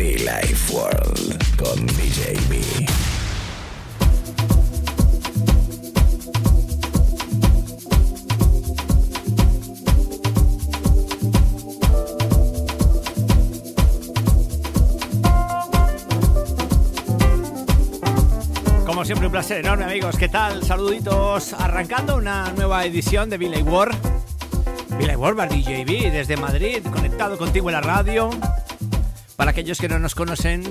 Be 0.00 0.16
Life 0.16 0.72
World 0.72 1.56
con 1.58 1.86
DJ 1.88 2.32
B. 2.48 2.58
Como 18.86 19.04
siempre, 19.04 19.26
un 19.26 19.32
placer 19.32 19.58
enorme, 19.58 19.84
amigos. 19.84 20.16
¿Qué 20.16 20.30
tal? 20.30 20.64
Saluditos. 20.64 21.52
Arrancando 21.52 22.16
una 22.16 22.50
nueva 22.54 22.86
edición 22.86 23.28
de 23.28 23.36
Billy 23.36 23.60
War. 23.60 23.90
Billy 24.96 25.14
War 25.14 25.36
DJB 25.36 26.10
desde 26.10 26.38
Madrid, 26.38 26.82
conectado 26.90 27.36
contigo 27.36 27.68
en 27.68 27.74
la 27.74 27.82
radio. 27.82 28.30
Para 29.40 29.52
aquellos 29.52 29.78
que 29.78 29.88
no 29.88 29.98
nos 29.98 30.14
conocen, 30.14 30.62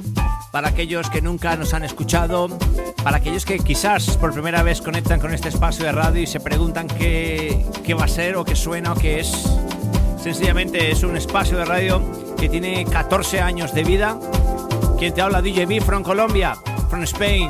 para 0.51 0.69
aquellos 0.69 1.09
que 1.09 1.23
nunca 1.23 1.55
nos 1.55 1.73
han 1.73 1.83
escuchado, 1.83 2.49
para 3.03 3.17
aquellos 3.17 3.43
que 3.43 3.57
quizás 3.57 4.15
por 4.17 4.31
primera 4.31 4.61
vez 4.61 4.79
conectan 4.79 5.19
con 5.19 5.33
este 5.33 5.49
espacio 5.49 5.85
de 5.85 5.91
radio 5.91 6.21
y 6.21 6.27
se 6.27 6.39
preguntan 6.39 6.87
qué, 6.87 7.65
qué 7.83 7.95
va 7.95 8.03
a 8.03 8.07
ser 8.07 8.35
o 8.35 8.45
qué 8.45 8.55
suena 8.55 8.93
o 8.93 8.95
qué 8.95 9.21
es. 9.21 9.49
Sencillamente 10.21 10.91
es 10.91 11.01
un 11.01 11.17
espacio 11.17 11.57
de 11.57 11.65
radio 11.65 11.99
que 12.37 12.47
tiene 12.47 12.85
14 12.85 13.41
años 13.41 13.73
de 13.73 13.83
vida. 13.83 14.19
Quien 14.99 15.15
te 15.15 15.21
habla 15.21 15.41
DJB 15.41 15.81
from 15.81 16.03
Colombia, 16.03 16.55
from 16.91 17.01
Spain, 17.05 17.49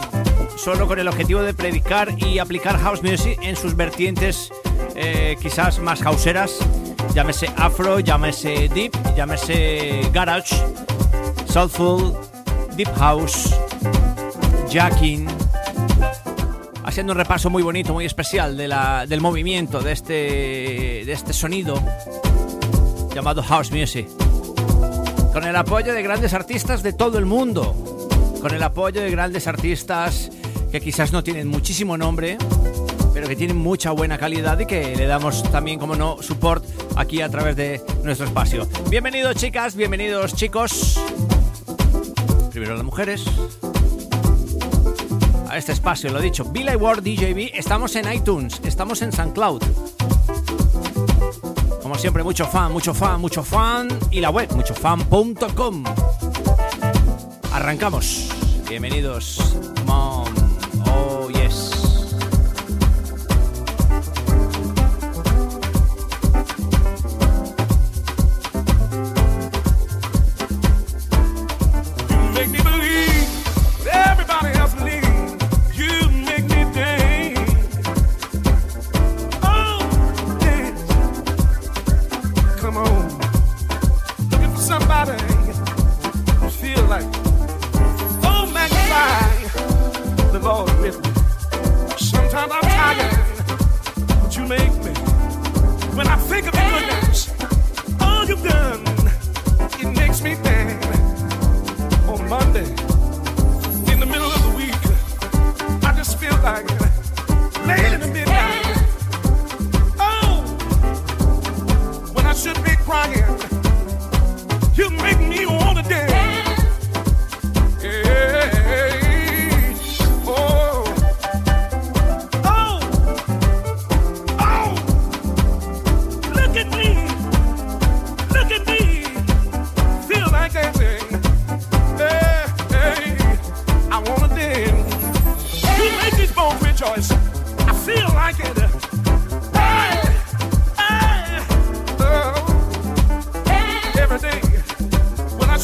solo 0.55 0.87
con 0.87 0.99
el 0.99 1.07
objetivo 1.09 1.41
de 1.41 1.53
predicar 1.53 2.17
y 2.17 2.39
aplicar 2.39 2.79
house 2.79 3.03
music 3.03 3.37
en 3.43 3.57
sus 3.57 3.75
vertientes 3.75 4.53
eh, 4.95 5.35
quizás 5.41 5.79
más 5.79 6.01
houseeras, 6.01 6.59
llámese 7.13 7.49
afro, 7.57 7.99
llámese 7.99 8.69
deep, 8.69 8.93
llámese 9.17 10.09
garage, 10.13 10.55
soulful, 11.49 12.15
deep 12.75 12.89
house, 12.97 13.55
jacking, 14.69 15.27
haciendo 16.83 17.13
un 17.13 17.17
repaso 17.17 17.49
muy 17.49 17.63
bonito, 17.63 17.93
muy 17.93 18.05
especial 18.05 18.55
de 18.55 18.67
la, 18.67 19.05
del 19.07 19.19
movimiento, 19.19 19.81
de 19.81 19.91
este, 19.91 20.13
de 21.05 21.11
este 21.11 21.33
sonido 21.33 21.81
llamado 23.15 23.41
house 23.41 23.71
music, 23.71 24.07
con 25.33 25.43
el 25.43 25.55
apoyo 25.55 25.91
de 25.93 26.03
grandes 26.03 26.33
artistas 26.33 26.83
de 26.83 26.93
todo 26.93 27.17
el 27.17 27.25
mundo, 27.25 28.07
con 28.41 28.53
el 28.53 28.61
apoyo 28.61 29.01
de 29.01 29.09
grandes 29.09 29.47
artistas 29.47 30.31
que 30.71 30.79
quizás 30.79 31.11
no 31.11 31.23
tienen 31.23 31.47
muchísimo 31.47 31.97
nombre, 31.97 32.37
pero 33.11 33.27
que 33.27 33.35
tienen 33.35 33.57
mucha 33.57 33.91
buena 33.91 34.19
calidad 34.19 34.59
y 34.59 34.67
que 34.67 34.95
le 34.95 35.07
damos 35.07 35.43
también, 35.51 35.79
como 35.79 35.95
no, 35.95 36.21
support 36.21 36.63
aquí 36.95 37.21
a 37.21 37.29
través 37.29 37.55
de 37.55 37.81
nuestro 38.03 38.27
espacio. 38.27 38.67
Bienvenidos 38.89 39.35
chicas, 39.35 39.75
bienvenidos 39.75 40.35
chicos. 40.35 40.99
Las 42.67 42.83
mujeres. 42.83 43.23
A 45.49 45.57
este 45.57 45.71
espacio, 45.71 46.11
lo 46.11 46.19
dicho, 46.19 46.43
Billy 46.43 46.75
Ward 46.75 47.01
DJB, 47.01 47.51
estamos 47.53 47.95
en 47.95 48.11
iTunes, 48.11 48.59
estamos 48.63 49.01
en 49.01 49.11
SoundCloud. 49.13 49.63
Como 51.81 51.95
siempre, 51.95 52.21
mucho 52.21 52.45
fan, 52.45 52.71
mucho 52.71 52.93
fan, 52.93 53.21
mucho 53.21 53.43
fan. 53.43 53.87
Y 54.11 54.19
la 54.19 54.29
web, 54.29 54.51
muchofan.com. 54.55 55.83
Arrancamos. 57.51 58.29
Bienvenidos. 58.67 59.57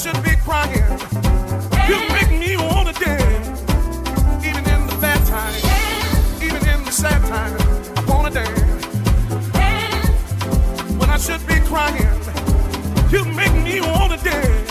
Should 0.05 0.23
be 0.23 0.35
crying, 0.43 0.99
you 1.89 1.97
make 2.09 2.29
me 2.39 2.55
wanna 2.57 2.93
dance. 2.93 3.59
Even 4.45 4.63
in 4.69 4.85
the 4.85 4.95
bad 5.01 5.19
times, 5.25 6.43
even 6.43 6.63
in 6.69 6.85
the 6.85 6.91
sad 6.91 7.19
times, 7.23 7.89
I 7.97 8.01
wanna 8.07 8.29
dance. 8.29 8.85
When 10.99 11.09
I 11.09 11.17
should 11.17 11.43
be 11.47 11.59
crying, 11.61 12.21
you 13.09 13.25
make 13.33 13.55
me 13.63 13.81
wanna 13.81 14.17
dance. 14.17 14.64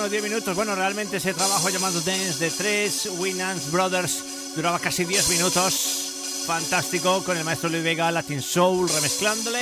Unos 0.00 0.10
10 0.10 0.22
minutos. 0.22 0.56
Bueno, 0.56 0.74
realmente 0.74 1.18
ese 1.18 1.34
trabajo 1.34 1.68
llamado 1.68 2.00
Dance 2.00 2.42
de 2.42 2.50
tres 2.50 3.06
Winans 3.18 3.70
Brothers 3.70 4.24
duraba 4.56 4.78
casi 4.78 5.04
10 5.04 5.28
minutos. 5.28 6.44
Fantástico, 6.46 7.22
con 7.22 7.36
el 7.36 7.44
maestro 7.44 7.68
Luis 7.68 7.82
Vega, 7.82 8.10
Latin 8.10 8.40
Soul, 8.40 8.88
remezclándole. 8.88 9.60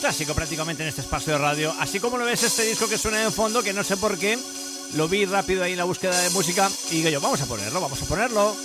Clásico 0.00 0.32
prácticamente 0.32 0.82
en 0.82 0.88
este 0.88 1.02
espacio 1.02 1.34
de 1.34 1.40
radio. 1.40 1.74
Así 1.78 2.00
como 2.00 2.16
lo 2.16 2.24
ves, 2.24 2.42
este 2.42 2.62
disco 2.62 2.88
que 2.88 2.96
suena 2.96 3.22
en 3.22 3.30
fondo, 3.30 3.62
que 3.62 3.74
no 3.74 3.84
sé 3.84 3.98
por 3.98 4.16
qué, 4.16 4.38
Lo 4.94 5.08
vi 5.08 5.26
rápido 5.26 5.62
ahí 5.62 5.72
en 5.72 5.78
la 5.78 5.84
búsqueda 5.84 6.18
de 6.22 6.30
música 6.30 6.70
y 6.90 6.96
digo 6.96 7.10
yo, 7.10 7.20
vamos 7.20 7.42
a 7.42 7.46
ponerlo, 7.46 7.78
vamos 7.78 8.00
a 8.00 8.06
ponerlo. 8.06 8.56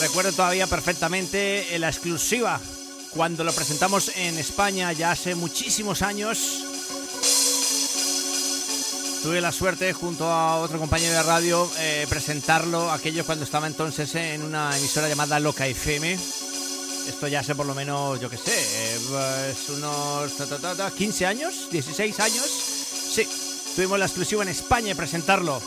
Recuerdo 0.00 0.32
todavía 0.32 0.66
perfectamente 0.66 1.78
la 1.78 1.88
exclusiva 1.88 2.60
cuando 3.10 3.44
lo 3.44 3.52
presentamos 3.52 4.10
en 4.14 4.36
España 4.38 4.92
ya 4.92 5.12
hace 5.12 5.34
muchísimos 5.34 6.02
años. 6.02 6.73
Tuve 9.24 9.40
la 9.40 9.52
suerte 9.52 9.90
junto 9.94 10.30
a 10.30 10.56
otro 10.56 10.78
compañero 10.78 11.14
de 11.14 11.22
radio 11.22 11.66
eh, 11.78 12.06
presentarlo, 12.10 12.92
aquello 12.92 13.24
cuando 13.24 13.46
estaba 13.46 13.66
entonces 13.66 14.14
en 14.16 14.42
una 14.42 14.76
emisora 14.76 15.08
llamada 15.08 15.40
Loca 15.40 15.66
FM. 15.66 16.12
Esto 16.12 17.26
ya 17.28 17.40
hace 17.40 17.54
por 17.54 17.64
lo 17.64 17.74
menos, 17.74 18.20
yo 18.20 18.28
qué 18.28 18.36
sé, 18.36 18.52
eh, 18.52 18.98
pues 19.08 19.70
unos 19.70 20.30
15 20.94 21.24
años, 21.24 21.70
16 21.70 22.20
años. 22.20 22.44
Sí, 22.44 23.26
tuvimos 23.74 23.98
la 23.98 24.04
exclusiva 24.04 24.42
en 24.42 24.50
España 24.50 24.94
presentarlo. 24.94 25.58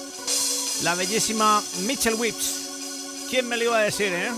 La 0.84 0.94
bellísima 0.94 1.60
Mitchell 1.88 2.14
Whips. 2.14 3.26
¿Quién 3.28 3.50
me 3.50 3.58
lo 3.58 3.64
iba 3.64 3.80
a 3.80 3.82
decir, 3.82 4.14
eh? 4.14 4.30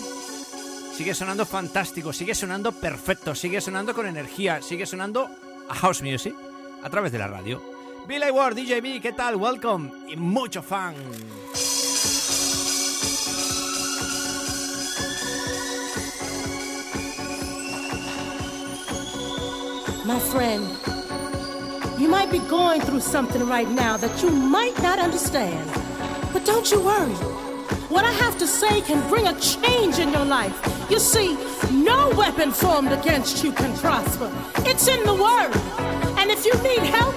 Sigue 0.95 1.13
sonando 1.13 1.45
fantástico, 1.45 2.13
sigue 2.13 2.33
sonando 2.33 2.71
perfecto, 2.71 3.35
sigue 3.35 3.59
sonando 3.59 3.93
con 3.93 4.07
energía, 4.07 4.61
sigue 4.61 4.85
sonando 4.85 5.29
a 5.67 5.75
house 5.75 6.03
music 6.03 6.33
a 6.81 6.89
través 6.89 7.11
de 7.11 7.19
la 7.19 7.27
radio. 7.27 7.78
Billy 8.09 8.31
Ward, 8.31 8.55
DJB, 8.55 8.99
¿qué 9.03 9.13
tal? 9.15 9.35
Welcome 9.35 9.91
y 10.07 10.15
mucho 10.15 10.63
fan. 10.63 10.95
My 20.07 20.17
friend, 20.17 20.67
you 21.99 22.07
might 22.09 22.31
be 22.31 22.39
going 22.49 22.81
through 22.81 23.01
something 23.01 23.47
right 23.47 23.69
now 23.69 23.95
that 23.97 24.23
you 24.23 24.31
might 24.31 24.73
not 24.81 24.97
understand. 24.97 25.69
But 26.33 26.45
don't 26.45 26.71
you 26.71 26.81
worry. 26.81 27.13
What 27.89 28.05
I 28.05 28.11
have 28.13 28.39
to 28.39 28.47
say 28.47 28.81
can 28.81 29.07
bring 29.07 29.27
a 29.27 29.39
change 29.39 29.99
in 29.99 30.11
your 30.11 30.25
life. 30.25 30.57
You 30.89 30.97
see, 30.97 31.37
no 31.71 32.09
weapon 32.17 32.53
formed 32.53 32.91
against 32.91 33.43
you 33.43 33.51
can 33.51 33.71
prosper. 33.77 34.31
It's 34.65 34.87
in 34.87 35.03
the 35.03 35.13
Word. 35.13 35.55
And 36.17 36.31
if 36.31 36.43
you 36.43 36.53
need 36.63 36.89
help, 36.89 37.13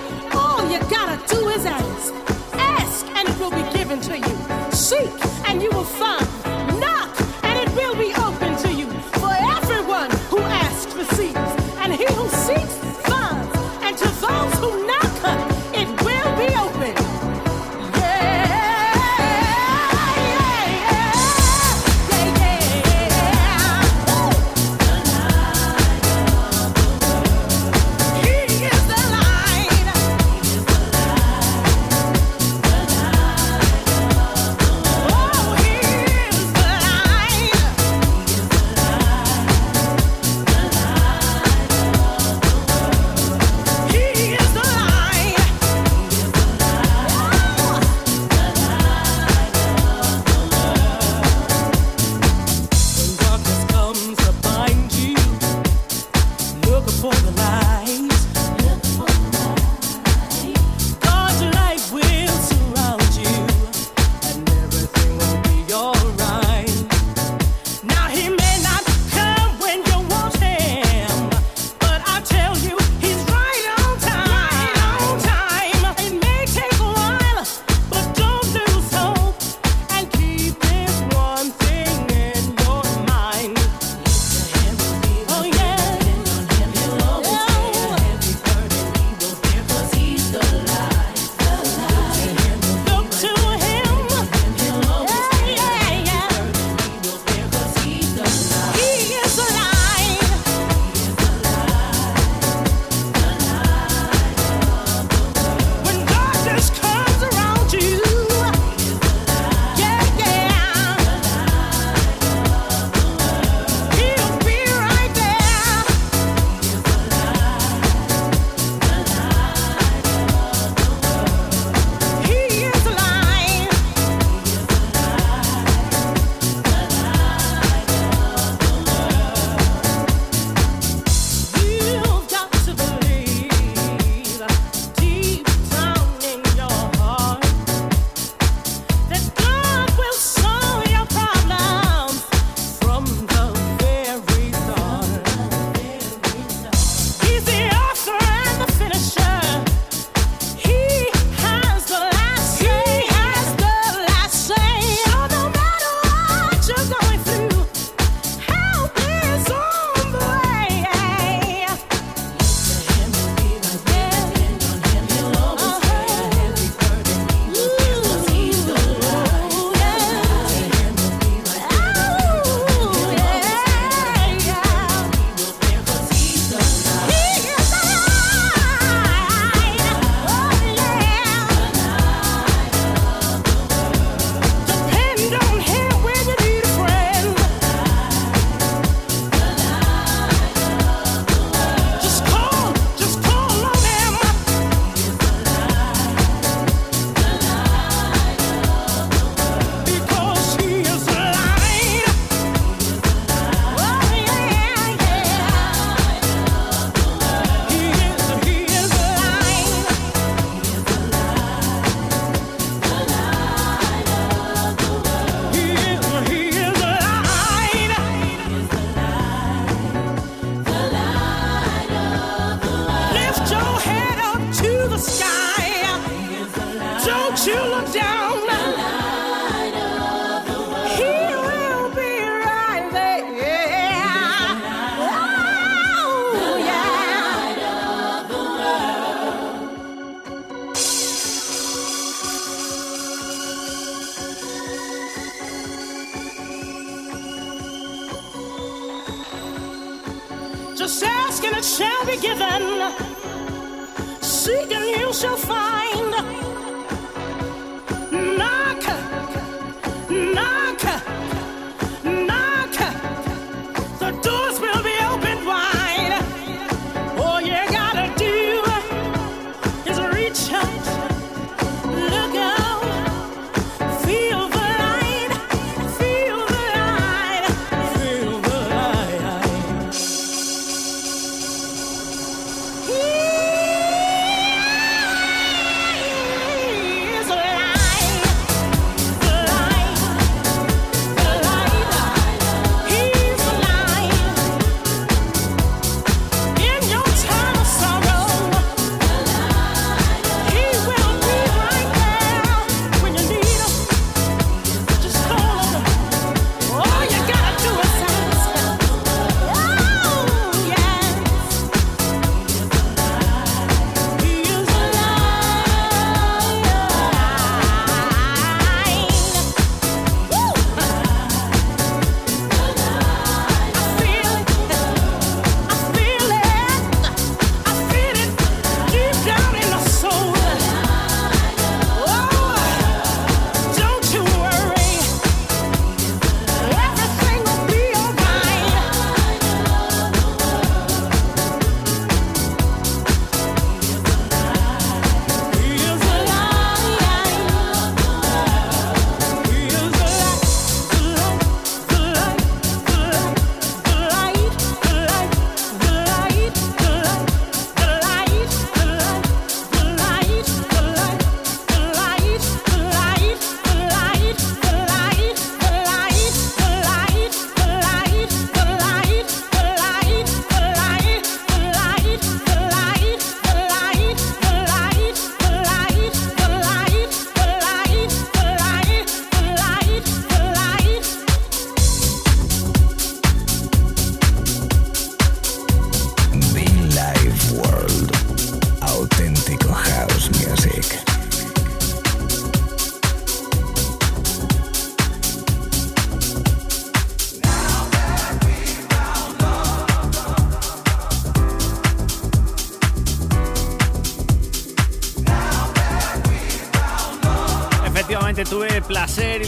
you 0.72 0.80
gotta 0.88 1.20
do 1.26 1.48
is 1.50 1.66
ask. 1.66 2.14
Ask, 2.54 3.06
and 3.08 3.28
it 3.28 3.38
will 3.38 3.50
be 3.50 3.62
given 3.76 4.00
to 4.00 4.16
you. 4.18 4.72
Seek, 4.72 5.12
and 5.46 5.60
you 5.60 5.70
will 5.70 5.84
find. 5.84 6.26
Knock, 6.80 7.10
and 7.44 7.58
it 7.60 7.68
will 7.76 7.94
be 7.94 8.14
open 8.14 8.31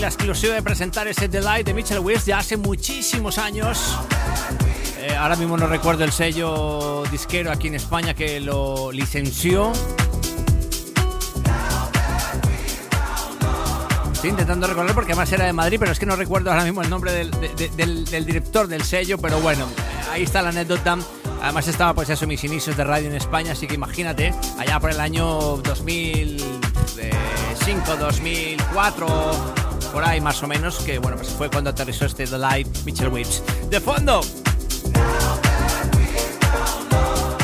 la 0.04 0.08
exclusiva 0.08 0.54
de 0.54 0.62
presentar 0.62 1.08
ese 1.08 1.28
Delight 1.28 1.64
de 1.64 1.72
Mitchell 1.72 1.98
West 1.98 2.26
ya 2.26 2.36
hace 2.36 2.58
muchísimos 2.58 3.38
años. 3.38 3.98
Eh, 4.98 5.16
ahora 5.16 5.34
mismo 5.34 5.56
no 5.56 5.66
recuerdo 5.66 6.04
el 6.04 6.12
sello 6.12 7.04
disquero 7.10 7.50
aquí 7.50 7.68
en 7.68 7.76
España 7.76 8.12
que 8.12 8.38
lo 8.38 8.92
licenció. 8.92 9.72
Estoy 14.12 14.28
intentando 14.28 14.66
recordar 14.66 14.94
porque 14.94 15.12
además 15.12 15.32
era 15.32 15.46
de 15.46 15.54
Madrid, 15.54 15.78
pero 15.80 15.92
es 15.92 15.98
que 15.98 16.04
no 16.04 16.16
recuerdo 16.16 16.50
ahora 16.50 16.64
mismo 16.64 16.82
el 16.82 16.90
nombre 16.90 17.10
del, 17.10 18.26
director 18.26 18.68
del 18.68 18.84
sello, 18.84 19.16
pero 19.16 19.40
bueno, 19.40 19.66
ahí 20.12 20.24
está 20.24 20.42
la 20.42 20.50
anécdota. 20.50 20.98
Además 21.40 21.66
estaba 21.66 21.94
pues 21.94 22.10
eso 22.10 22.26
mis 22.26 22.44
inicios 22.44 22.76
de 22.76 22.84
radio 22.84 23.08
en 23.08 23.16
España, 23.16 23.52
así 23.52 23.66
que 23.66 23.74
imagínate, 23.76 24.34
allá 24.58 24.78
por 24.80 24.90
el 24.90 25.00
año 25.00 25.56
2000 25.56 26.44
2005, 27.64 27.96
2004, 27.96 29.54
por 29.94 30.04
ahí 30.04 30.20
más 30.20 30.42
o 30.42 30.48
menos, 30.48 30.78
que 30.78 30.98
bueno, 30.98 31.16
pues 31.16 31.28
fue 31.28 31.48
cuando 31.48 31.70
aterrizó 31.70 32.04
este 32.04 32.26
The 32.26 32.36
Live 32.36 32.68
Mitchell 32.84 33.08
Witch. 33.08 33.40
De 33.70 33.80
fondo, 33.80 34.22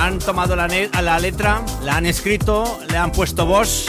han 0.01 0.19
tomado 0.19 0.57
la, 0.57 0.67
letra, 0.67 1.63
la 1.85 1.97
han 1.97 2.07
escrito, 2.07 2.81
le 2.91 2.97
han 2.97 3.13
puesto 3.13 3.47
voz. 3.47 3.87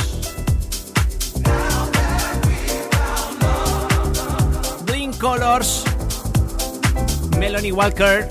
Blink 4.86 5.18
Colors, 5.18 5.84
Melanie 7.40 7.72
Walker 7.72 8.28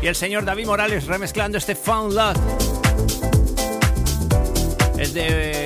y 0.00 0.06
el 0.06 0.16
señor 0.16 0.46
David 0.46 0.64
Morales 0.64 1.06
remezclando 1.06 1.58
este 1.58 1.74
Found 1.74 2.14
Love. 2.14 2.38
Es 4.96 5.12
de. 5.12 5.65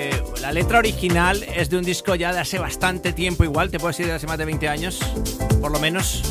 La 0.50 0.54
letra 0.54 0.80
original 0.80 1.44
es 1.44 1.70
de 1.70 1.76
un 1.76 1.84
disco 1.84 2.16
ya 2.16 2.32
de 2.32 2.40
hace 2.40 2.58
bastante 2.58 3.12
tiempo, 3.12 3.44
igual, 3.44 3.70
te 3.70 3.78
puedo 3.78 3.92
decir 3.92 4.06
de 4.06 4.14
hace 4.14 4.26
más 4.26 4.36
de 4.36 4.44
20 4.46 4.68
años, 4.68 4.98
por 5.60 5.70
lo 5.70 5.78
menos. 5.78 6.24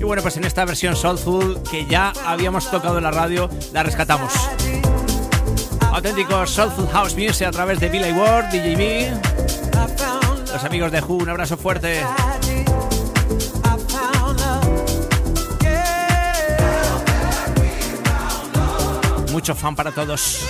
Y 0.00 0.02
bueno, 0.02 0.20
pues 0.20 0.36
en 0.36 0.42
esta 0.42 0.64
versión 0.64 0.96
Soulful 0.96 1.62
que 1.70 1.86
ya 1.86 2.12
habíamos 2.26 2.68
tocado 2.68 2.98
en 2.98 3.04
la 3.04 3.12
radio, 3.12 3.48
la 3.72 3.84
rescatamos. 3.84 4.32
Auténtico 5.92 6.44
Soulful 6.44 6.88
House 6.88 7.14
Music 7.14 7.46
a 7.46 7.52
través 7.52 7.78
de 7.78 7.88
Billy 7.88 8.10
Ward, 8.10 8.46
DJB. 8.46 9.12
Los 10.52 10.64
amigos 10.64 10.90
de 10.90 11.00
Who, 11.00 11.18
un 11.18 11.28
abrazo 11.28 11.56
fuerte. 11.56 12.02
Mucho 19.30 19.54
fan 19.54 19.76
para 19.76 19.92
todos. 19.92 20.48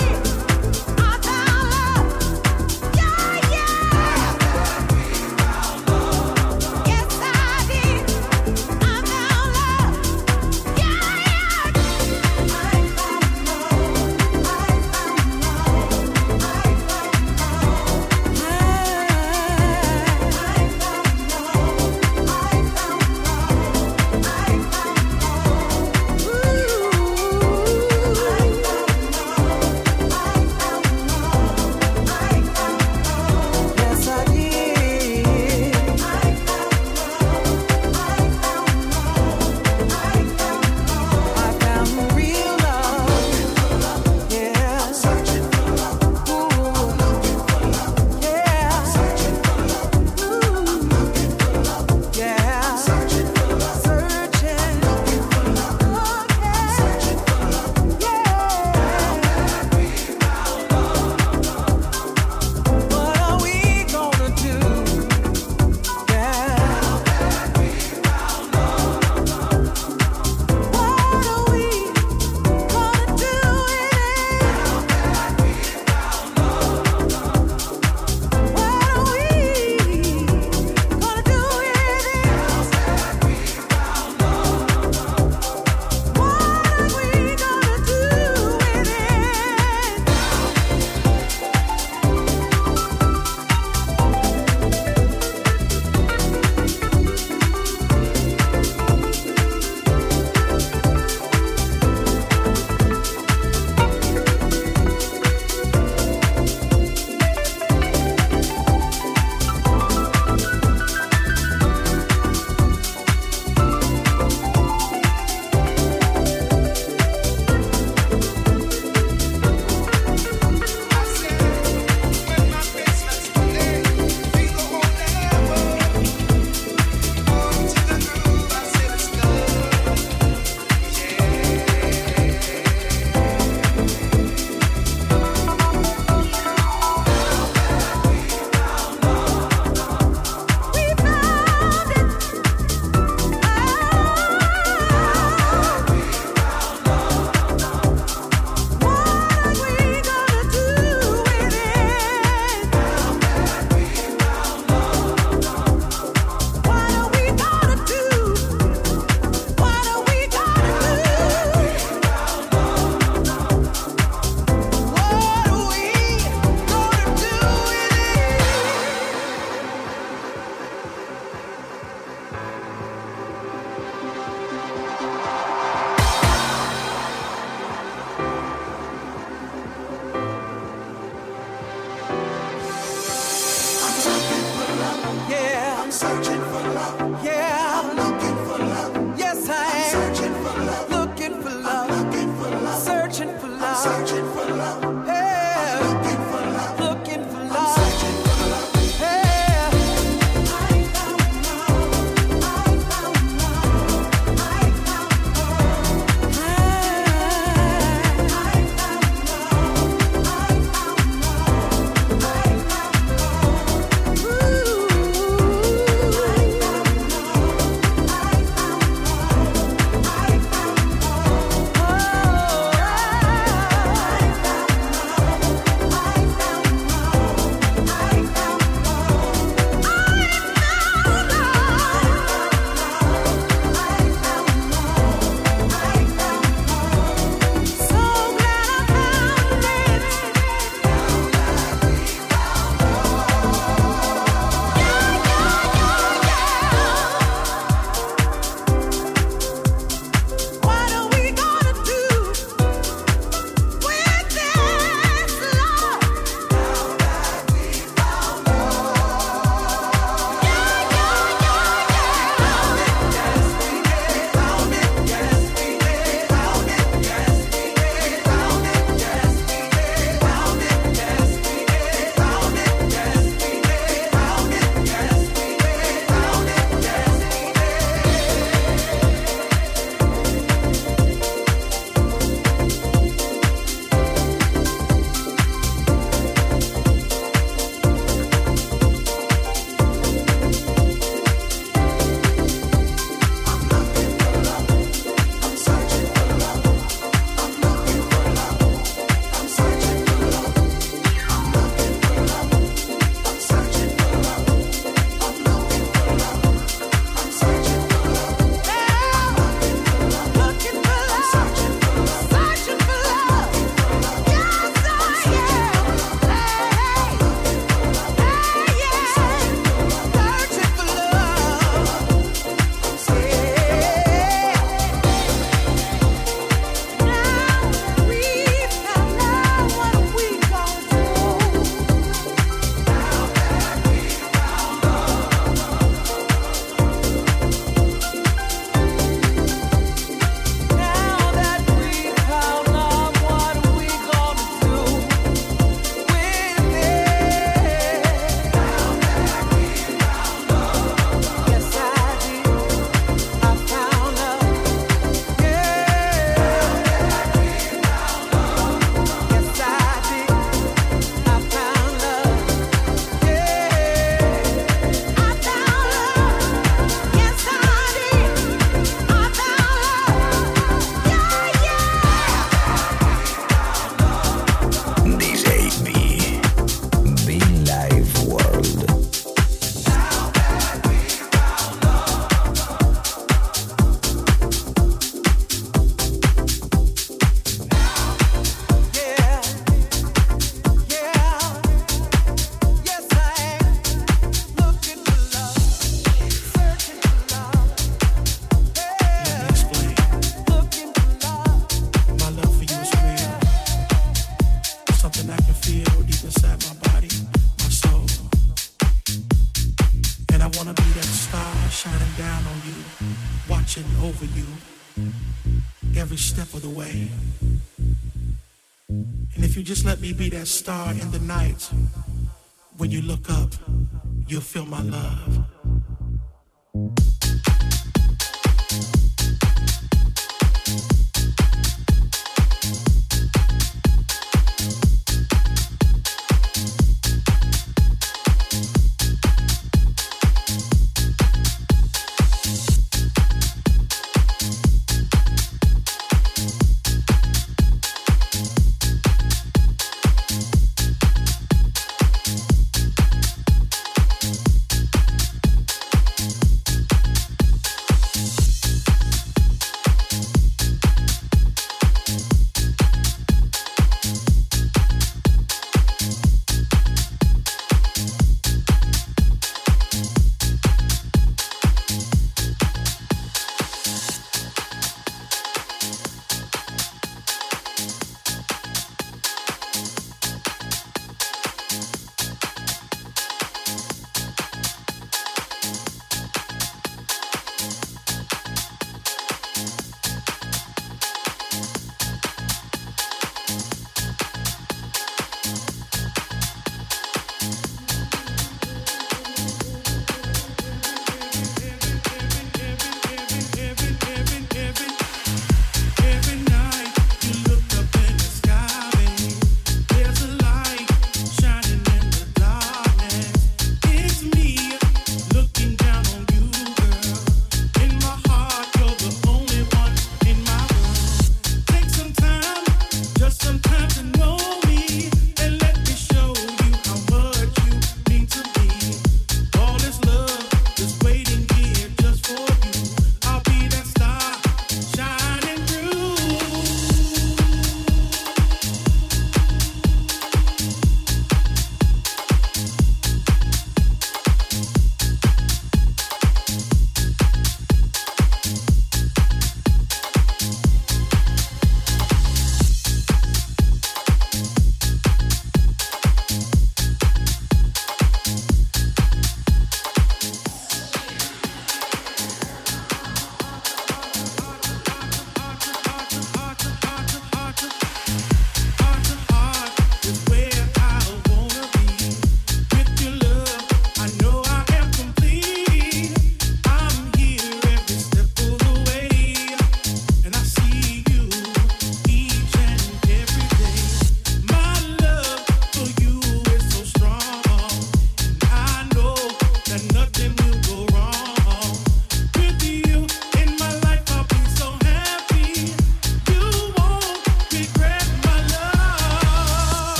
That 420.38 420.46
star 420.46 420.92
in 420.92 421.10
the 421.10 421.18
night. 421.20 421.68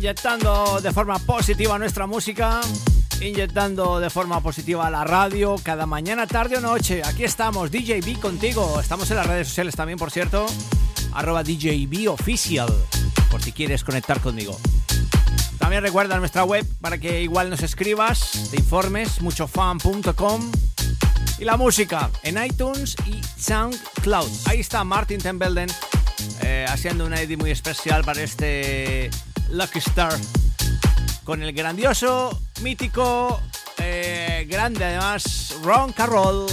Inyectando 0.00 0.80
de 0.80 0.92
forma 0.92 1.18
positiva 1.18 1.78
nuestra 1.78 2.06
música, 2.06 2.62
inyectando 3.20 4.00
de 4.00 4.08
forma 4.08 4.40
positiva 4.40 4.88
la 4.88 5.04
radio 5.04 5.56
cada 5.62 5.84
mañana, 5.84 6.26
tarde 6.26 6.56
o 6.56 6.60
noche. 6.62 7.02
Aquí 7.04 7.22
estamos, 7.22 7.70
DJB 7.70 8.18
contigo. 8.18 8.80
Estamos 8.80 9.10
en 9.10 9.18
las 9.18 9.26
redes 9.26 9.48
sociales 9.48 9.76
también, 9.76 9.98
por 9.98 10.10
cierto, 10.10 10.46
arroba 11.12 11.42
DJB 11.42 12.08
Official, 12.08 12.72
por 13.30 13.42
si 13.42 13.52
quieres 13.52 13.84
conectar 13.84 14.20
conmigo. 14.20 14.58
También 15.58 15.82
recuerda 15.82 16.18
nuestra 16.18 16.44
web 16.44 16.66
para 16.80 16.96
que 16.96 17.20
igual 17.20 17.50
nos 17.50 17.62
escribas, 17.62 18.48
te 18.50 18.56
informes, 18.56 19.20
muchofan.com 19.20 20.50
y 21.38 21.44
la 21.44 21.58
música 21.58 22.08
en 22.22 22.42
iTunes 22.42 22.96
y 23.04 23.20
SoundCloud. 23.38 24.30
Ahí 24.46 24.60
está 24.60 24.82
Martin 24.82 25.20
Tembelden 25.20 25.68
eh, 26.42 26.64
haciendo 26.66 27.04
una 27.04 27.20
edit 27.20 27.38
muy 27.38 27.50
especial 27.50 28.02
para 28.02 28.22
este 28.22 29.10
Lucky 29.50 29.78
Star 29.78 30.12
con 31.24 31.42
el 31.42 31.52
grandioso, 31.52 32.38
mítico, 32.62 33.40
eh, 33.78 34.46
grande 34.48 34.84
además, 34.84 35.56
Ron 35.62 35.92
Carroll. 35.92 36.46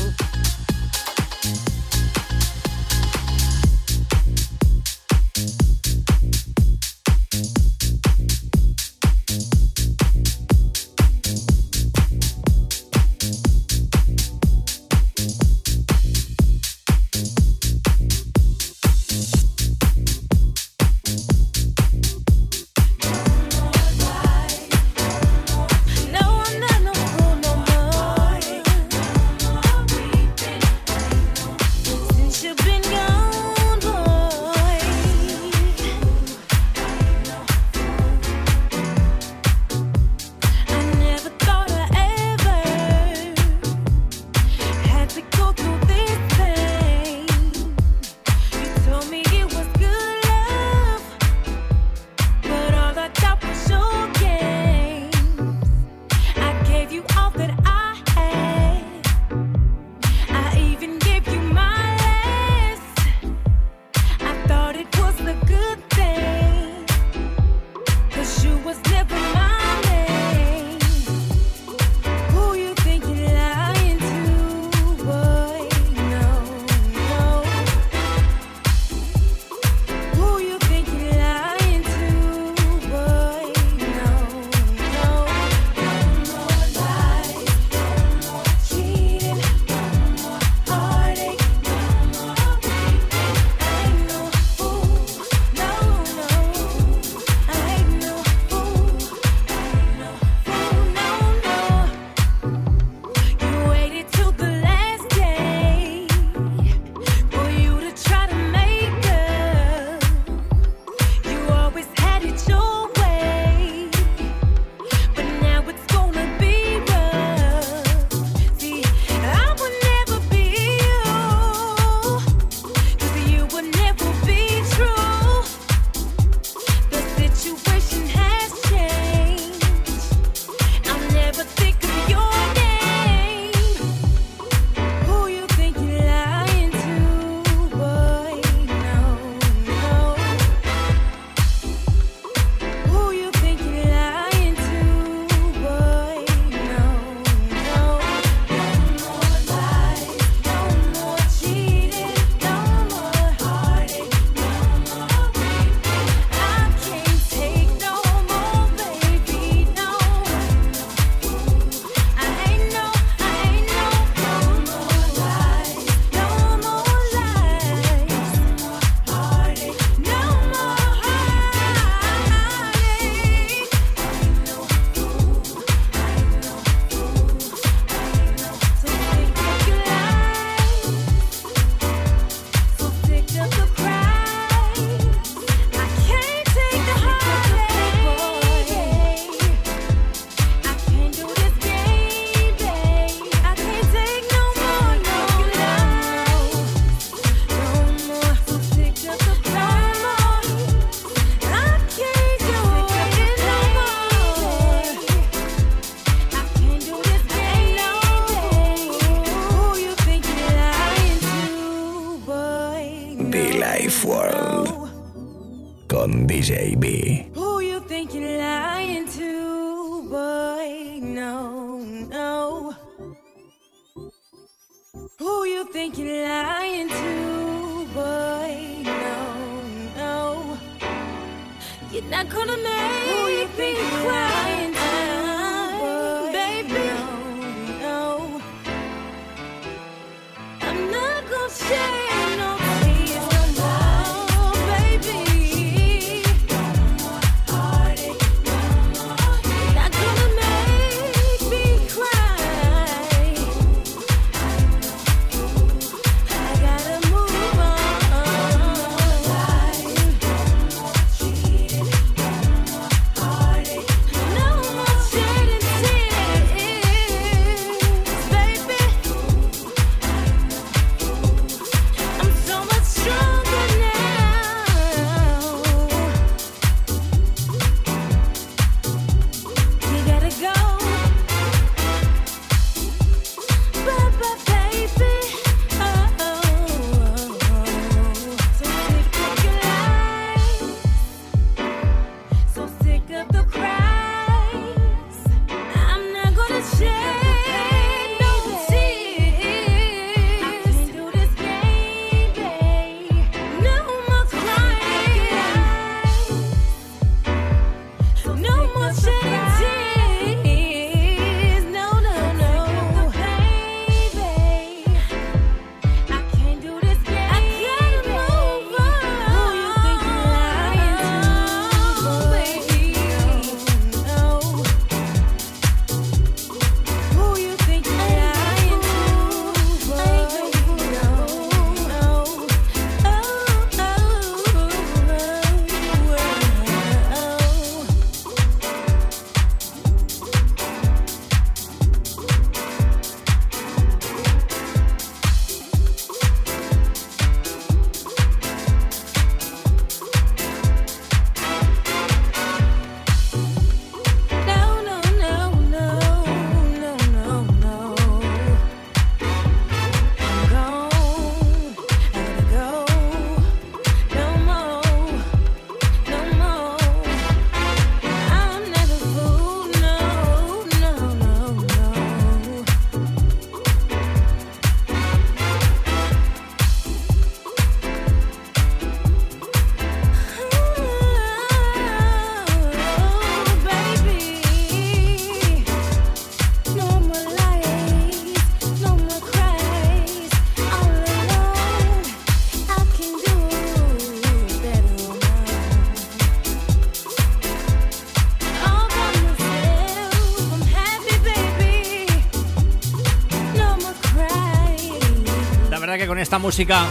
Esta 406.28 406.39
música 406.39 406.86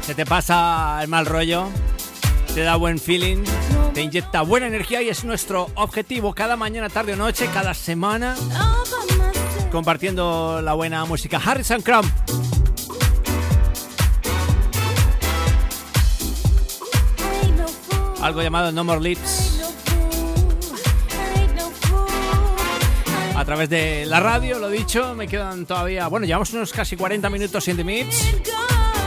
se 0.00 0.16
te 0.16 0.26
pasa 0.26 0.98
el 1.00 1.06
mal 1.06 1.26
rollo, 1.26 1.68
te 2.56 2.62
da 2.62 2.74
buen 2.74 2.98
feeling, 2.98 3.44
te 3.94 4.02
inyecta 4.02 4.42
buena 4.42 4.66
energía 4.66 5.00
y 5.00 5.08
es 5.08 5.22
nuestro 5.22 5.70
objetivo 5.76 6.34
cada 6.34 6.56
mañana, 6.56 6.88
tarde 6.88 7.12
o 7.12 7.16
noche, 7.16 7.48
cada 7.54 7.72
semana, 7.72 8.34
compartiendo 9.70 10.60
la 10.60 10.74
buena 10.74 11.04
música. 11.04 11.40
Harrison 11.44 11.82
Crumb. 11.82 12.10
Algo 18.20 18.42
llamado 18.42 18.72
No 18.72 18.82
More 18.82 19.00
Lips. 19.00 19.47
Través 23.48 23.70
de 23.70 24.04
la 24.04 24.20
radio, 24.20 24.58
lo 24.58 24.68
dicho, 24.68 25.14
me 25.14 25.26
quedan 25.26 25.64
todavía, 25.64 26.06
bueno, 26.08 26.26
llevamos 26.26 26.52
unos 26.52 26.70
casi 26.70 26.96
40 26.96 27.30
minutos 27.30 27.66
en 27.68 27.78
The 27.78 27.84
Mix. 27.84 28.34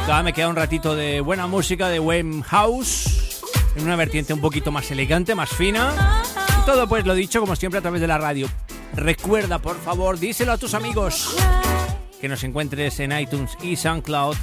Todavía 0.04 0.24
me 0.24 0.34
queda 0.34 0.48
un 0.48 0.56
ratito 0.56 0.96
de 0.96 1.22
buena 1.22 1.46
música 1.46 1.90
de 1.90 2.00
Wayne 2.00 2.42
House, 2.42 3.40
en 3.76 3.84
una 3.84 3.96
vertiente 3.96 4.34
un 4.34 4.42
poquito 4.42 4.72
más 4.72 4.90
elegante, 4.90 5.36
más 5.36 5.52
fina. 5.52 6.24
Y 6.60 6.66
todo 6.66 6.88
pues 6.88 7.06
lo 7.06 7.14
dicho, 7.14 7.40
como 7.40 7.56
siempre, 7.56 7.78
a 7.78 7.82
través 7.84 8.02
de 8.02 8.08
la 8.08 8.18
radio. 8.18 8.50
Recuerda, 8.96 9.60
por 9.60 9.80
favor, 9.80 10.18
díselo 10.18 10.54
a 10.54 10.58
tus 10.58 10.74
amigos 10.74 11.36
que 12.20 12.28
nos 12.28 12.44
encuentres 12.44 13.00
en 13.00 13.12
iTunes 13.12 13.52
y 13.62 13.76
SoundCloud 13.76 14.36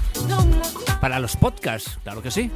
para 1.01 1.19
los 1.19 1.35
podcasts, 1.35 1.99
claro 2.05 2.23
que 2.23 2.31
sí. 2.31 2.53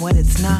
Definition 0.00 0.59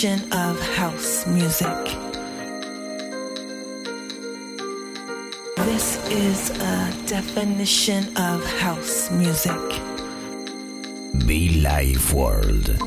definition 0.00 0.32
of 0.32 0.60
house 0.76 1.26
music. 1.26 1.66
This 5.56 5.98
is 6.08 6.50
a 6.50 6.94
definition 7.06 8.16
of 8.16 8.44
house 8.60 9.10
music. 9.10 9.58
Be 11.26 11.60
Life 11.62 12.12
World. 12.12 12.78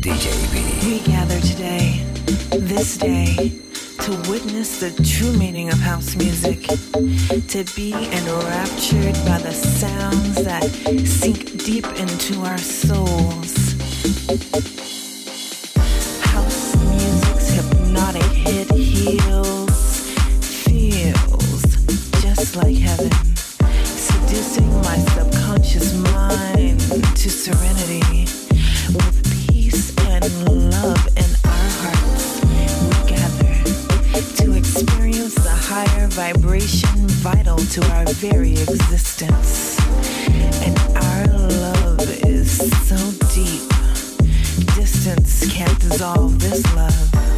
DJB. 0.00 0.86
We 0.86 1.00
gather 1.00 1.38
today, 1.40 2.02
this 2.52 2.96
day, 2.96 3.52
to 4.00 4.30
witness 4.30 4.80
the 4.80 4.90
true 5.04 5.36
meaning 5.36 5.68
of 5.68 5.78
house 5.80 6.16
music, 6.16 6.62
to 6.62 7.64
be 7.76 7.92
enraptured 7.92 9.16
by 9.26 9.38
the 9.38 9.52
sounds 9.52 10.42
that 10.42 10.64
sink 11.04 11.62
deep 11.62 11.86
into 11.98 12.40
our 12.40 12.56
souls. 12.56 14.73
Can't 45.04 45.78
dissolve 45.80 46.40
this 46.40 46.64
love. 46.74 47.33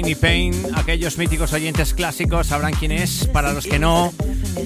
Rainy 0.00 0.14
Payne. 0.14 0.56
Aquellos 0.76 1.18
míticos 1.18 1.52
oyentes 1.52 1.92
clásicos 1.92 2.46
sabrán 2.46 2.72
quién 2.72 2.90
es. 2.90 3.26
Para 3.26 3.52
los 3.52 3.66
que 3.66 3.78
no, 3.78 4.14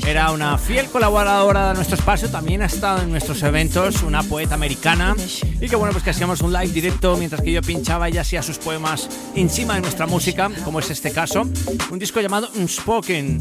era 0.07 0.31
una 0.31 0.57
fiel 0.59 0.87
colaboradora 0.87 1.71
de 1.71 1.75
nuestro 1.75 1.97
espacio. 1.97 2.31
También 2.31 2.63
ha 2.63 2.67
estado 2.67 3.03
en 3.03 3.11
nuestros 3.11 3.43
eventos, 3.43 4.05
una 4.05 4.23
poeta 4.23 4.55
americana. 4.55 5.17
Y 5.61 5.69
que 5.69 5.75
bueno, 5.75 5.91
pues 5.91 6.05
que 6.05 6.11
hacíamos 6.11 6.41
un 6.41 6.53
live 6.53 6.69
directo 6.69 7.17
mientras 7.17 7.43
que 7.43 7.51
yo 7.51 7.63
pinchaba 7.63 8.09
y 8.11 8.17
hacía 8.17 8.43
sus 8.43 8.59
poemas 8.59 9.09
encima 9.35 9.75
de 9.75 9.81
nuestra 9.81 10.07
música, 10.07 10.49
como 10.63 10.79
es 10.79 10.89
este 10.91 11.11
caso. 11.11 11.43
Un 11.91 11.99
disco 11.99 12.21
llamado 12.21 12.49
Unspoken, 12.55 13.41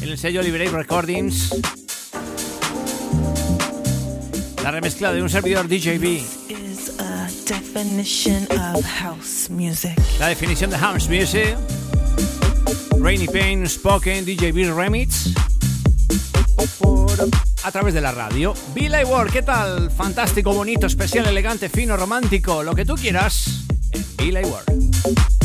en 0.00 0.08
el 0.08 0.18
sello 0.18 0.42
Liberate 0.42 0.70
Recordings. 0.70 1.56
La 4.62 4.70
remezcla 4.70 5.12
de 5.12 5.22
un 5.22 5.28
servidor 5.28 5.66
DJB. 5.66 6.22
Definition 7.46 8.46
of 8.50 8.84
music. 9.50 9.92
La 10.18 10.28
definición 10.28 10.70
de 10.70 10.78
house 10.78 11.08
music. 11.08 11.56
Rainy 13.00 13.26
Payne, 13.26 13.68
Spoken, 13.68 14.24
DJB 14.24 14.74
Remix. 14.74 15.30
A 17.62 17.72
través 17.72 17.94
de 17.94 18.00
la 18.00 18.12
radio. 18.12 18.54
Billy 18.74 19.04
Ward, 19.04 19.30
¿qué 19.30 19.42
tal? 19.42 19.90
Fantástico, 19.90 20.52
bonito, 20.52 20.86
especial, 20.86 21.26
elegante, 21.26 21.68
fino, 21.68 21.96
romántico, 21.96 22.62
lo 22.62 22.74
que 22.74 22.84
tú 22.84 22.94
quieras. 22.94 23.64
En 23.92 24.04
Billy 24.16 24.44
Ward. 24.44 25.35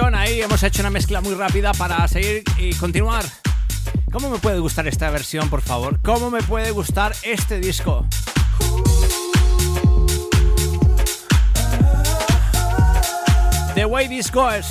Ahí 0.00 0.40
hemos 0.40 0.62
hecho 0.62 0.80
una 0.80 0.88
mezcla 0.88 1.20
muy 1.20 1.34
rápida 1.34 1.72
para 1.74 2.08
seguir 2.08 2.42
y 2.56 2.72
continuar. 2.74 3.24
¿Cómo 4.10 4.30
me 4.30 4.38
puede 4.38 4.58
gustar 4.58 4.86
esta 4.88 5.10
versión, 5.10 5.50
por 5.50 5.60
favor? 5.60 6.00
¿Cómo 6.02 6.30
me 6.30 6.42
puede 6.42 6.70
gustar 6.70 7.14
este 7.22 7.60
disco? 7.60 8.06
The 13.74 13.84
Way 13.84 14.08
This 14.08 14.32
Goes. 14.32 14.66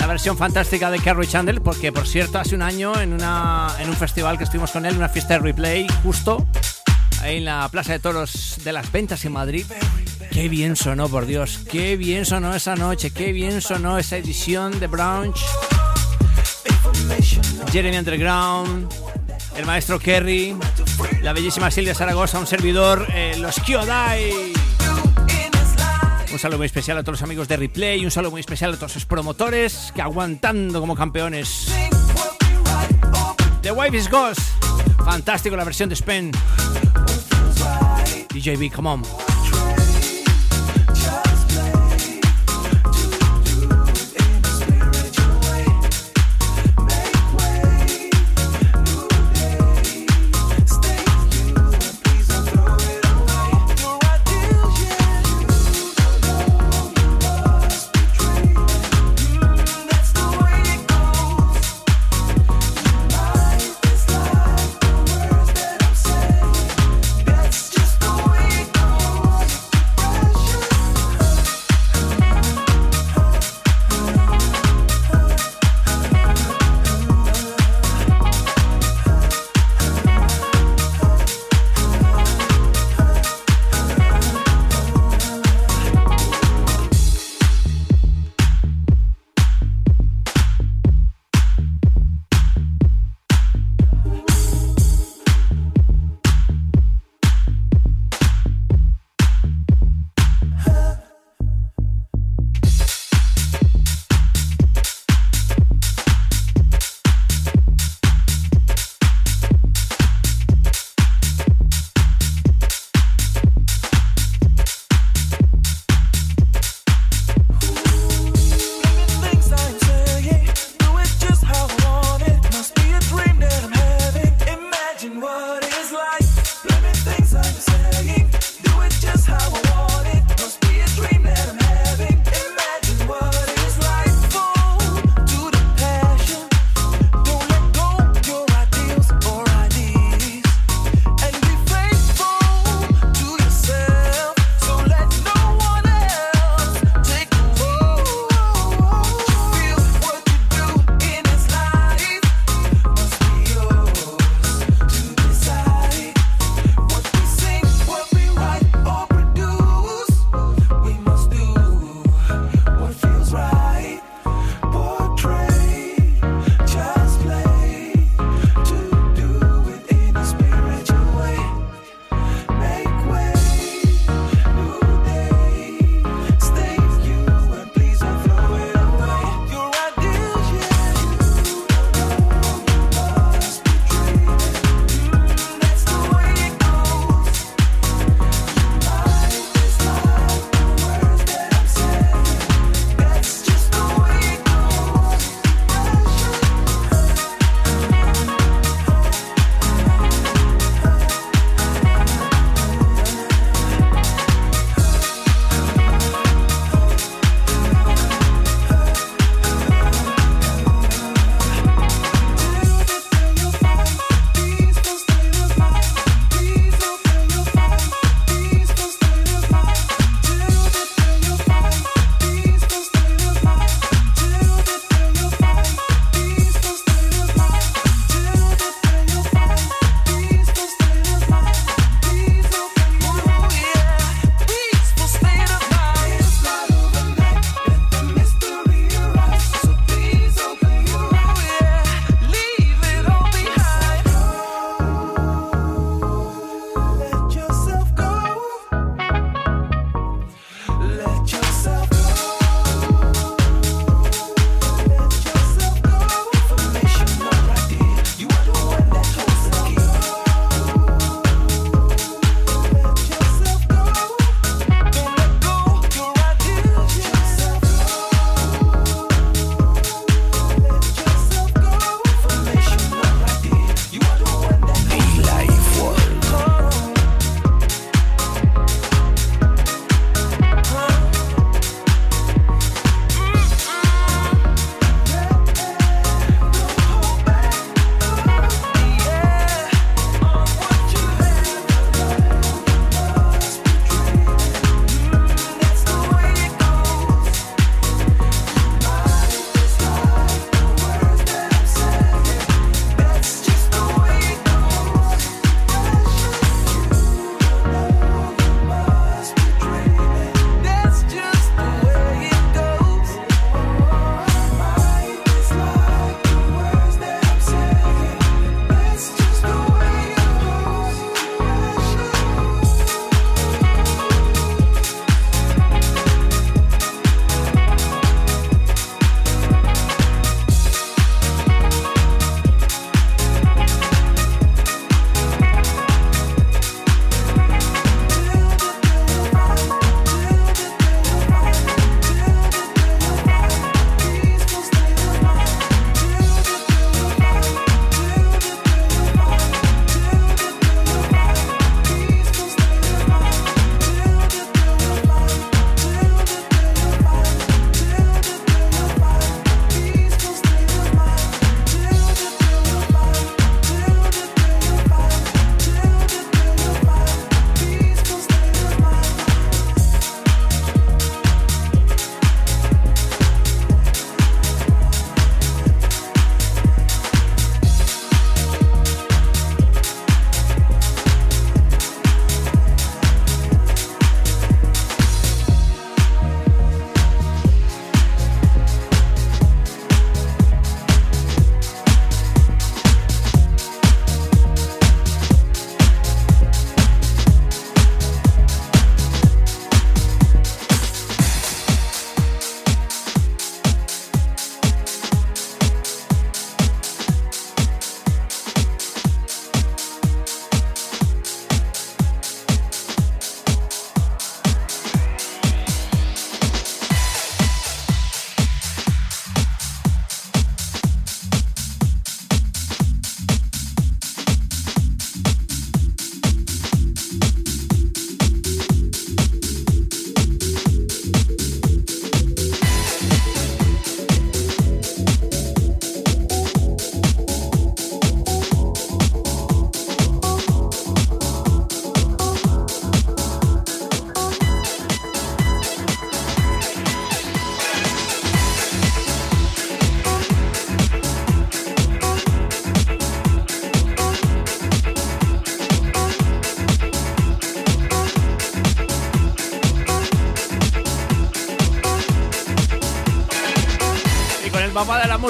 La 0.00 0.08
versión 0.08 0.36
fantástica 0.36 0.90
de 0.90 0.98
Carrie 0.98 1.28
Chandler, 1.28 1.60
porque 1.62 1.92
por 1.92 2.08
cierto, 2.08 2.40
hace 2.40 2.56
un 2.56 2.62
año 2.62 3.00
en, 3.00 3.12
una, 3.12 3.68
en 3.78 3.88
un 3.88 3.96
festival 3.96 4.36
que 4.36 4.44
estuvimos 4.44 4.72
con 4.72 4.84
él, 4.84 4.96
una 4.96 5.08
fiesta 5.08 5.34
de 5.34 5.40
replay, 5.40 5.86
justo 6.02 6.44
ahí 7.22 7.36
en 7.36 7.44
la 7.44 7.68
Plaza 7.68 7.92
de 7.92 8.00
Toros 8.00 8.58
de 8.64 8.72
las 8.72 8.90
Ventas 8.90 9.24
en 9.24 9.32
Madrid. 9.32 9.64
Qué 10.30 10.48
bien 10.48 10.76
sonó, 10.76 11.08
por 11.08 11.26
Dios. 11.26 11.60
Qué 11.70 11.96
bien 11.96 12.24
sonó 12.24 12.54
esa 12.54 12.76
noche. 12.76 13.10
Qué 13.10 13.32
bien 13.32 13.60
sonó 13.60 13.98
esa 13.98 14.16
edición 14.16 14.78
de 14.78 14.86
Brunch. 14.86 15.40
Jeremy 17.72 17.98
Underground, 17.98 18.92
el 19.56 19.66
maestro 19.66 19.98
Kerry, 19.98 20.56
la 21.22 21.32
bellísima 21.32 21.70
Silvia 21.70 21.94
Zaragoza, 21.94 22.38
un 22.38 22.46
servidor, 22.46 23.06
eh, 23.14 23.36
los 23.38 23.56
Kyodai. 23.60 24.52
Un 26.32 26.38
saludo 26.38 26.58
muy 26.58 26.66
especial 26.66 26.98
a 26.98 27.02
todos 27.02 27.20
los 27.20 27.22
amigos 27.22 27.48
de 27.48 27.56
Replay, 27.56 28.04
un 28.04 28.10
saludo 28.10 28.32
muy 28.32 28.40
especial 28.40 28.72
a 28.72 28.76
todos 28.76 28.94
los 28.94 29.04
promotores 29.04 29.92
que 29.94 30.02
aguantando 30.02 30.80
como 30.80 30.94
campeones. 30.94 31.68
The 33.62 33.72
Wave 33.72 33.96
is 33.96 34.08
Ghost. 34.08 34.40
Fantástico 35.04 35.56
la 35.56 35.64
versión 35.64 35.88
de 35.88 35.96
Spen. 35.96 36.32
DJB, 38.32 38.72
come 38.72 38.88
on. 38.88 39.29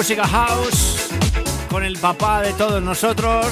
Música 0.01 0.27
house, 0.27 1.09
con 1.69 1.83
el 1.83 1.95
papá 1.95 2.41
de 2.41 2.53
todos 2.53 2.81
nosotros. 2.81 3.45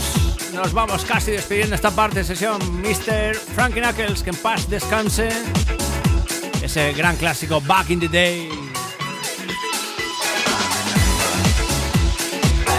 Nos 0.52 0.74
vamos 0.74 1.06
casi 1.06 1.30
despidiendo 1.30 1.76
esta 1.76 1.92
parte 1.92 2.20
de 2.20 2.24
sesión, 2.24 2.60
Mr. 2.82 3.36
Frankie 3.36 3.80
Knuckles, 3.80 4.24
que 4.24 4.32
en 4.32 4.36
paz 4.38 4.68
descanse. 4.68 5.30
Ese 6.64 6.94
gran 6.94 7.18
clásico 7.18 7.62
Back 7.62 7.92
in 7.92 8.00
the 8.00 8.08
Day. 8.08 8.50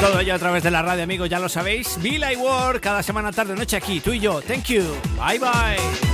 Todo 0.00 0.18
ello 0.18 0.34
a 0.34 0.38
través 0.40 0.64
de 0.64 0.72
la 0.72 0.82
radio, 0.82 1.04
amigos, 1.04 1.28
ya 1.28 1.38
lo 1.38 1.48
sabéis. 1.48 1.96
Bill 2.02 2.24
I 2.28 2.34
Work, 2.34 2.80
cada 2.80 3.04
semana, 3.04 3.30
tarde, 3.30 3.54
noche 3.54 3.76
aquí, 3.76 4.00
tú 4.00 4.12
y 4.12 4.18
yo. 4.18 4.42
Thank 4.42 4.64
you. 4.64 4.82
Bye 5.16 5.38
bye. 5.38 6.09